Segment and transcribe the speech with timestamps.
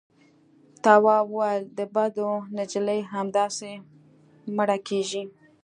[0.83, 3.71] تواب وويل: د بدو نجلۍ همداسې
[4.55, 5.23] مړه کېږي.